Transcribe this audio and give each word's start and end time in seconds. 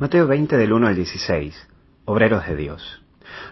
Mateo 0.00 0.26
20 0.26 0.56
del 0.56 0.72
1 0.72 0.86
al 0.86 0.96
16. 0.96 1.68
Obreros 2.06 2.46
de 2.46 2.56
Dios. 2.56 3.02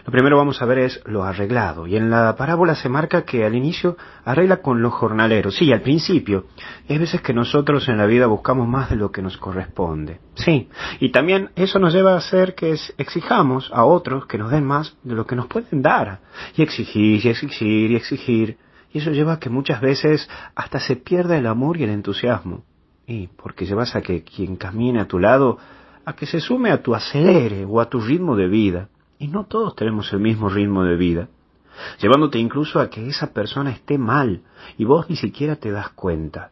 Lo 0.03 0.11
primero 0.11 0.35
vamos 0.35 0.59
a 0.63 0.65
ver 0.65 0.79
es 0.79 0.99
lo 1.05 1.23
arreglado. 1.23 1.85
Y 1.85 1.95
en 1.95 2.09
la 2.09 2.35
parábola 2.35 2.73
se 2.73 2.89
marca 2.89 3.21
que 3.21 3.45
al 3.45 3.53
inicio 3.53 3.97
arregla 4.25 4.57
con 4.57 4.81
los 4.81 4.91
jornaleros. 4.91 5.55
Sí, 5.55 5.71
al 5.71 5.81
principio. 5.81 6.47
hay 6.89 6.97
veces 6.97 7.21
que 7.21 7.35
nosotros 7.35 7.87
en 7.87 7.97
la 7.97 8.07
vida 8.07 8.25
buscamos 8.25 8.67
más 8.67 8.89
de 8.89 8.95
lo 8.95 9.11
que 9.11 9.21
nos 9.21 9.37
corresponde. 9.37 10.21
Sí. 10.33 10.69
Y 10.99 11.11
también 11.11 11.51
eso 11.55 11.77
nos 11.77 11.93
lleva 11.93 12.13
a 12.13 12.17
hacer 12.17 12.55
que 12.55 12.75
exijamos 12.97 13.69
a 13.71 13.85
otros 13.85 14.25
que 14.25 14.39
nos 14.39 14.49
den 14.49 14.65
más 14.65 14.97
de 15.03 15.13
lo 15.13 15.27
que 15.27 15.35
nos 15.35 15.45
pueden 15.45 15.83
dar. 15.83 16.19
Y 16.55 16.63
exigir, 16.63 17.23
y 17.23 17.29
exigir, 17.29 17.91
y 17.91 17.95
exigir. 17.95 18.57
Y 18.91 18.97
eso 18.97 19.11
lleva 19.11 19.33
a 19.33 19.39
que 19.39 19.51
muchas 19.51 19.81
veces 19.81 20.27
hasta 20.55 20.79
se 20.79 20.95
pierda 20.95 21.37
el 21.37 21.45
amor 21.45 21.77
y 21.77 21.83
el 21.83 21.91
entusiasmo. 21.91 22.63
Y 23.05 23.27
porque 23.27 23.67
llevas 23.67 23.95
a 23.95 24.01
que 24.01 24.23
quien 24.23 24.55
camine 24.55 24.99
a 24.99 25.07
tu 25.07 25.19
lado 25.19 25.59
a 26.09 26.13
que 26.13 26.25
se 26.25 26.39
sume 26.39 26.71
a 26.71 26.81
tu 26.81 26.95
acelere 26.95 27.65
o 27.65 27.79
a 27.79 27.87
tu 27.87 28.01
ritmo 28.01 28.35
de 28.35 28.47
vida. 28.47 28.89
Y 29.19 29.27
no 29.27 29.45
todos 29.45 29.75
tenemos 29.75 30.11
el 30.11 30.19
mismo 30.19 30.49
ritmo 30.49 30.83
de 30.83 30.95
vida, 30.95 31.27
llevándote 32.01 32.39
incluso 32.39 32.79
a 32.79 32.89
que 32.89 33.07
esa 33.07 33.31
persona 33.31 33.69
esté 33.69 33.99
mal 33.99 34.41
y 34.75 34.85
vos 34.85 35.07
ni 35.07 35.15
siquiera 35.15 35.57
te 35.57 35.69
das 35.69 35.89
cuenta, 35.89 36.49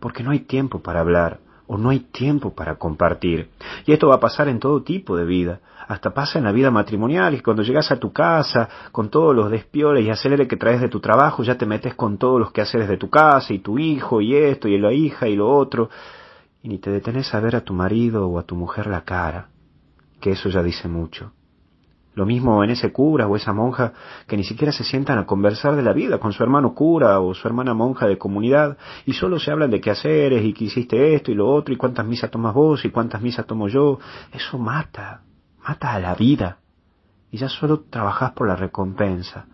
porque 0.00 0.24
no 0.24 0.32
hay 0.32 0.40
tiempo 0.40 0.80
para 0.80 0.98
hablar 1.00 1.38
o 1.68 1.78
no 1.78 1.90
hay 1.90 2.00
tiempo 2.00 2.56
para 2.56 2.74
compartir. 2.74 3.50
Y 3.86 3.92
esto 3.92 4.08
va 4.08 4.16
a 4.16 4.20
pasar 4.20 4.48
en 4.48 4.58
todo 4.58 4.82
tipo 4.82 5.16
de 5.16 5.26
vida, 5.26 5.60
hasta 5.86 6.12
pasa 6.12 6.38
en 6.38 6.46
la 6.46 6.52
vida 6.52 6.72
matrimonial 6.72 7.34
y 7.34 7.40
cuando 7.40 7.62
llegas 7.62 7.92
a 7.92 8.00
tu 8.00 8.12
casa 8.12 8.68
con 8.90 9.10
todos 9.10 9.36
los 9.36 9.48
despioles 9.48 10.04
y 10.04 10.10
acelere 10.10 10.48
que 10.48 10.56
traes 10.56 10.80
de 10.80 10.88
tu 10.88 10.98
trabajo, 10.98 11.44
ya 11.44 11.56
te 11.56 11.66
metes 11.66 11.94
con 11.94 12.18
todos 12.18 12.40
los 12.40 12.50
que 12.50 12.62
haces 12.62 12.88
de 12.88 12.96
tu 12.96 13.10
casa 13.10 13.52
y 13.54 13.60
tu 13.60 13.78
hijo 13.78 14.20
y 14.20 14.34
esto 14.34 14.66
y 14.66 14.76
la 14.76 14.92
hija 14.92 15.28
y 15.28 15.36
lo 15.36 15.54
otro 15.54 15.88
y 16.62 16.68
ni 16.68 16.78
te 16.78 16.90
detenes 16.90 17.34
a 17.34 17.40
ver 17.40 17.56
a 17.56 17.62
tu 17.62 17.74
marido 17.74 18.28
o 18.28 18.38
a 18.38 18.44
tu 18.44 18.56
mujer 18.56 18.86
la 18.86 19.02
cara, 19.02 19.48
que 20.20 20.32
eso 20.32 20.48
ya 20.48 20.62
dice 20.62 20.88
mucho. 20.88 21.32
Lo 22.14 22.26
mismo 22.26 22.64
en 22.64 22.70
ese 22.70 22.90
cura 22.90 23.28
o 23.28 23.36
esa 23.36 23.52
monja 23.52 23.92
que 24.26 24.36
ni 24.36 24.42
siquiera 24.42 24.72
se 24.72 24.82
sientan 24.82 25.18
a 25.18 25.24
conversar 25.24 25.76
de 25.76 25.82
la 25.82 25.92
vida 25.92 26.18
con 26.18 26.32
su 26.32 26.42
hermano 26.42 26.74
cura 26.74 27.20
o 27.20 27.32
su 27.32 27.46
hermana 27.46 27.74
monja 27.74 28.08
de 28.08 28.18
comunidad 28.18 28.76
y 29.06 29.12
solo 29.12 29.38
se 29.38 29.52
hablan 29.52 29.70
de 29.70 29.80
qué 29.80 29.92
haceres 29.92 30.44
y 30.44 30.52
que 30.52 30.64
hiciste 30.64 31.14
esto 31.14 31.30
y 31.30 31.36
lo 31.36 31.48
otro 31.48 31.72
y 31.72 31.76
cuántas 31.76 32.04
misas 32.06 32.28
tomas 32.28 32.54
vos 32.54 32.84
y 32.84 32.90
cuántas 32.90 33.22
misas 33.22 33.46
tomo 33.46 33.68
yo. 33.68 34.00
Eso 34.32 34.58
mata, 34.58 35.22
mata 35.62 35.94
a 35.94 36.00
la 36.00 36.16
vida. 36.16 36.58
Y 37.30 37.36
ya 37.36 37.48
solo 37.48 37.84
trabajás 37.88 38.32
por 38.32 38.48
la 38.48 38.56
recompensa, 38.56 39.46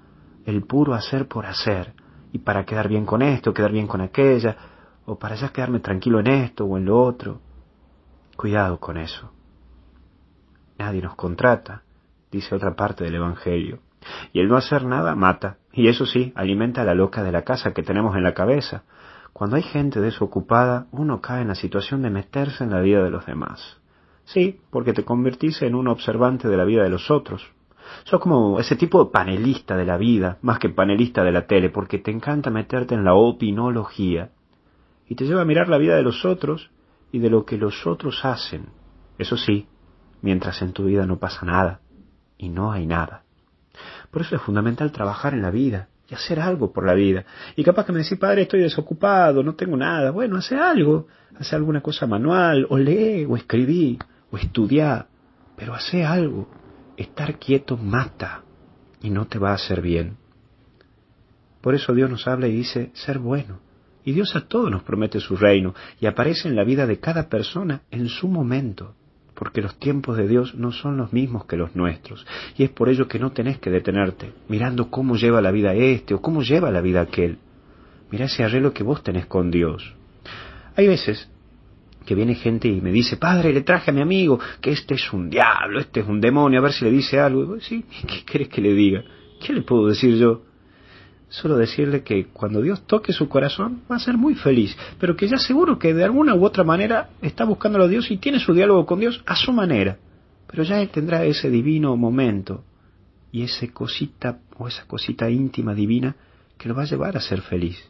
el 0.46 0.62
puro 0.62 0.94
hacer 0.94 1.28
por 1.28 1.44
hacer 1.44 1.92
y 2.32 2.38
para 2.38 2.64
quedar 2.64 2.88
bien 2.88 3.04
con 3.04 3.20
esto, 3.20 3.52
quedar 3.52 3.72
bien 3.72 3.86
con 3.86 4.00
aquella, 4.00 4.56
o 5.06 5.18
para 5.18 5.36
ya 5.36 5.50
quedarme 5.50 5.80
tranquilo 5.80 6.20
en 6.20 6.28
esto 6.28 6.64
o 6.64 6.78
en 6.78 6.86
lo 6.86 7.00
otro. 7.00 7.40
Cuidado 8.36 8.78
con 8.80 8.96
eso. 8.96 9.30
Nadie 10.78 11.02
nos 11.02 11.14
contrata, 11.14 11.82
dice 12.30 12.54
otra 12.54 12.74
parte 12.74 13.04
del 13.04 13.14
Evangelio. 13.14 13.80
Y 14.32 14.40
el 14.40 14.48
no 14.48 14.56
hacer 14.56 14.84
nada 14.84 15.14
mata, 15.14 15.58
y 15.72 15.88
eso 15.88 16.04
sí, 16.04 16.32
alimenta 16.34 16.82
a 16.82 16.84
la 16.84 16.94
loca 16.94 17.22
de 17.22 17.32
la 17.32 17.42
casa 17.42 17.72
que 17.72 17.82
tenemos 17.82 18.16
en 18.16 18.22
la 18.22 18.34
cabeza. 18.34 18.82
Cuando 19.32 19.56
hay 19.56 19.62
gente 19.62 20.00
desocupada, 20.00 20.86
uno 20.92 21.20
cae 21.20 21.42
en 21.42 21.48
la 21.48 21.54
situación 21.54 22.02
de 22.02 22.10
meterse 22.10 22.64
en 22.64 22.70
la 22.70 22.80
vida 22.80 23.02
de 23.02 23.10
los 23.10 23.26
demás. 23.26 23.80
Sí, 24.24 24.60
porque 24.70 24.92
te 24.92 25.04
convertís 25.04 25.62
en 25.62 25.74
un 25.74 25.88
observante 25.88 26.48
de 26.48 26.56
la 26.56 26.64
vida 26.64 26.82
de 26.82 26.90
los 26.90 27.10
otros. 27.10 27.52
Sos 28.04 28.20
como 28.20 28.58
ese 28.58 28.76
tipo 28.76 29.04
de 29.04 29.10
panelista 29.10 29.76
de 29.76 29.84
la 29.84 29.96
vida, 29.96 30.38
más 30.42 30.58
que 30.58 30.68
panelista 30.68 31.22
de 31.22 31.32
la 31.32 31.46
tele, 31.46 31.70
porque 31.70 31.98
te 31.98 32.10
encanta 32.10 32.50
meterte 32.50 32.94
en 32.94 33.04
la 33.04 33.14
opinología 33.14 34.30
y 35.08 35.14
te 35.14 35.24
lleva 35.24 35.42
a 35.42 35.46
mirar 35.46 35.68
la 35.68 35.78
vida 35.78 35.96
de 35.96 36.02
los 36.02 36.24
otros 36.24 36.70
y 37.12 37.18
de 37.18 37.30
lo 37.30 37.44
que 37.44 37.56
los 37.56 37.86
otros 37.86 38.24
hacen. 38.24 38.66
Eso 39.18 39.36
sí, 39.36 39.66
mientras 40.22 40.62
en 40.62 40.72
tu 40.72 40.84
vida 40.84 41.06
no 41.06 41.18
pasa 41.18 41.44
nada 41.44 41.80
y 42.38 42.48
no 42.48 42.72
hay 42.72 42.86
nada. 42.86 43.24
Por 44.10 44.22
eso 44.22 44.36
es 44.36 44.42
fundamental 44.42 44.92
trabajar 44.92 45.34
en 45.34 45.42
la 45.42 45.50
vida 45.50 45.88
y 46.08 46.14
hacer 46.14 46.40
algo 46.40 46.72
por 46.72 46.86
la 46.86 46.94
vida. 46.94 47.24
Y 47.56 47.64
capaz 47.64 47.86
que 47.86 47.92
me 47.92 48.00
decís, 48.00 48.18
padre, 48.18 48.42
estoy 48.42 48.60
desocupado, 48.60 49.42
no 49.42 49.54
tengo 49.54 49.76
nada. 49.76 50.10
Bueno, 50.10 50.36
hace 50.36 50.56
algo, 50.56 51.06
hace 51.38 51.56
alguna 51.56 51.80
cosa 51.80 52.06
manual, 52.06 52.66
o 52.68 52.78
lee, 52.78 53.26
o 53.28 53.36
escribí, 53.36 53.98
o 54.30 54.36
estudia, 54.36 55.06
pero 55.56 55.74
hace 55.74 56.04
algo. 56.04 56.48
Estar 56.96 57.38
quieto 57.38 57.76
mata 57.76 58.42
y 59.00 59.10
no 59.10 59.26
te 59.26 59.38
va 59.38 59.50
a 59.50 59.54
hacer 59.54 59.80
bien. 59.80 60.16
Por 61.60 61.74
eso 61.74 61.94
Dios 61.94 62.10
nos 62.10 62.26
habla 62.28 62.46
y 62.46 62.52
dice, 62.52 62.90
ser 62.94 63.18
bueno. 63.18 63.60
Y 64.04 64.12
Dios 64.12 64.36
a 64.36 64.42
todos 64.42 64.70
nos 64.70 64.82
promete 64.82 65.20
su 65.20 65.36
reino 65.36 65.74
y 66.00 66.06
aparece 66.06 66.48
en 66.48 66.56
la 66.56 66.64
vida 66.64 66.86
de 66.86 66.98
cada 66.98 67.28
persona 67.28 67.82
en 67.90 68.08
su 68.08 68.28
momento, 68.28 68.94
porque 69.34 69.62
los 69.62 69.78
tiempos 69.78 70.16
de 70.16 70.28
Dios 70.28 70.54
no 70.54 70.72
son 70.72 70.96
los 70.96 71.12
mismos 71.12 71.46
que 71.46 71.56
los 71.56 71.74
nuestros. 71.74 72.26
Y 72.56 72.64
es 72.64 72.70
por 72.70 72.88
ello 72.88 73.08
que 73.08 73.18
no 73.18 73.32
tenés 73.32 73.58
que 73.58 73.70
detenerte 73.70 74.32
mirando 74.48 74.90
cómo 74.90 75.16
lleva 75.16 75.40
la 75.40 75.50
vida 75.50 75.74
este 75.74 76.14
o 76.14 76.20
cómo 76.20 76.42
lleva 76.42 76.70
la 76.70 76.82
vida 76.82 77.00
aquel. 77.00 77.38
Mira 78.10 78.26
ese 78.26 78.44
arreglo 78.44 78.72
que 78.72 78.84
vos 78.84 79.02
tenés 79.02 79.26
con 79.26 79.50
Dios. 79.50 79.94
Hay 80.76 80.86
veces 80.86 81.28
que 82.04 82.14
viene 82.14 82.34
gente 82.34 82.68
y 82.68 82.80
me 82.80 82.92
dice, 82.92 83.16
padre, 83.16 83.52
le 83.52 83.62
traje 83.62 83.90
a 83.90 83.94
mi 83.94 84.02
amigo 84.02 84.38
que 84.60 84.72
este 84.72 84.94
es 84.94 85.12
un 85.12 85.30
diablo, 85.30 85.80
este 85.80 86.00
es 86.00 86.06
un 86.06 86.20
demonio, 86.20 86.58
a 86.58 86.62
ver 86.62 86.72
si 86.72 86.84
le 86.84 86.90
dice 86.90 87.18
algo. 87.18 87.56
Y 87.56 87.60
sí, 87.62 87.84
¿qué 88.06 88.24
querés 88.24 88.48
que 88.48 88.60
le 88.60 88.74
diga? 88.74 89.02
¿Qué 89.40 89.52
le 89.52 89.62
puedo 89.62 89.88
decir 89.88 90.16
yo? 90.16 90.42
Solo 91.34 91.56
decirle 91.56 92.04
que 92.04 92.26
cuando 92.26 92.62
Dios 92.62 92.86
toque 92.86 93.12
su 93.12 93.28
corazón 93.28 93.82
va 93.90 93.96
a 93.96 94.00
ser 94.00 94.16
muy 94.16 94.36
feliz, 94.36 94.76
pero 95.00 95.16
que 95.16 95.26
ya 95.26 95.36
seguro 95.36 95.80
que 95.80 95.92
de 95.92 96.04
alguna 96.04 96.34
u 96.34 96.44
otra 96.44 96.62
manera 96.62 97.10
está 97.22 97.44
buscándolo 97.44 97.84
a 97.84 97.88
Dios 97.88 98.08
y 98.10 98.18
tiene 98.18 98.38
su 98.38 98.54
diálogo 98.54 98.86
con 98.86 99.00
Dios 99.00 99.20
a 99.26 99.34
su 99.34 99.52
manera, 99.52 99.98
pero 100.46 100.62
ya 100.62 100.80
él 100.80 100.90
tendrá 100.90 101.24
ese 101.24 101.50
divino 101.50 101.96
momento 101.96 102.62
y 103.32 103.42
ese 103.42 103.72
cosita 103.72 104.38
o 104.58 104.68
esa 104.68 104.86
cosita 104.86 105.28
íntima 105.28 105.74
divina 105.74 106.14
que 106.56 106.68
lo 106.68 106.76
va 106.76 106.82
a 106.82 106.86
llevar 106.86 107.16
a 107.16 107.20
ser 107.20 107.40
feliz. 107.40 107.82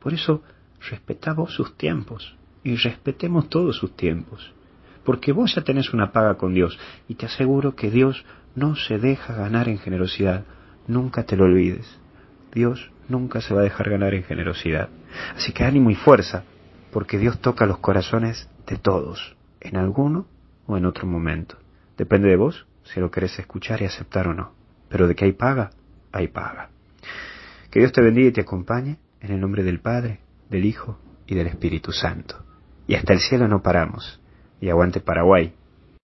Por 0.00 0.12
eso 0.12 0.42
respetamos 0.90 1.54
sus 1.54 1.76
tiempos 1.76 2.34
y 2.64 2.74
respetemos 2.74 3.48
todos 3.48 3.76
sus 3.76 3.94
tiempos, 3.94 4.52
porque 5.04 5.30
vos 5.30 5.54
ya 5.54 5.62
tenés 5.62 5.94
una 5.94 6.10
paga 6.10 6.34
con 6.34 6.54
Dios 6.54 6.76
y 7.06 7.14
te 7.14 7.26
aseguro 7.26 7.76
que 7.76 7.88
Dios 7.88 8.24
no 8.56 8.74
se 8.74 8.98
deja 8.98 9.34
ganar 9.34 9.68
en 9.68 9.78
generosidad, 9.78 10.44
nunca 10.88 11.22
te 11.22 11.36
lo 11.36 11.44
olvides. 11.44 11.99
Dios 12.52 12.90
nunca 13.08 13.40
se 13.40 13.54
va 13.54 13.60
a 13.60 13.64
dejar 13.64 13.90
ganar 13.90 14.14
en 14.14 14.24
generosidad. 14.24 14.88
Así 15.36 15.52
que 15.52 15.64
ánimo 15.64 15.90
y 15.90 15.94
fuerza, 15.94 16.44
porque 16.92 17.18
Dios 17.18 17.40
toca 17.40 17.66
los 17.66 17.78
corazones 17.78 18.48
de 18.66 18.76
todos, 18.76 19.36
en 19.60 19.76
alguno 19.76 20.26
o 20.66 20.76
en 20.76 20.86
otro 20.86 21.06
momento. 21.06 21.56
Depende 21.96 22.28
de 22.28 22.36
vos 22.36 22.66
si 22.84 23.00
lo 23.00 23.10
querés 23.10 23.38
escuchar 23.38 23.82
y 23.82 23.84
aceptar 23.84 24.28
o 24.28 24.34
no. 24.34 24.52
Pero 24.88 25.06
de 25.06 25.14
que 25.14 25.24
hay 25.24 25.32
paga, 25.32 25.70
hay 26.12 26.28
paga. 26.28 26.70
Que 27.70 27.78
Dios 27.78 27.92
te 27.92 28.02
bendiga 28.02 28.28
y 28.28 28.32
te 28.32 28.40
acompañe 28.40 28.98
en 29.20 29.32
el 29.32 29.40
nombre 29.40 29.62
del 29.62 29.80
Padre, 29.80 30.20
del 30.48 30.64
Hijo 30.64 30.98
y 31.26 31.34
del 31.34 31.46
Espíritu 31.46 31.92
Santo. 31.92 32.44
Y 32.86 32.94
hasta 32.94 33.12
el 33.12 33.20
cielo 33.20 33.46
no 33.46 33.62
paramos. 33.62 34.20
Y 34.60 34.68
aguante 34.68 35.00
Paraguay. 35.00 35.54